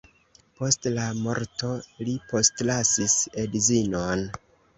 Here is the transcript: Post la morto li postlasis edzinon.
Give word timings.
Post 0.59 0.87
la 0.93 1.03
morto 1.27 1.69
li 2.07 2.15
postlasis 2.33 3.19
edzinon. 3.45 4.27